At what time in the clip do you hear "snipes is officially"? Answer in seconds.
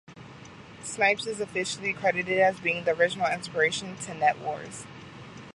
0.81-1.93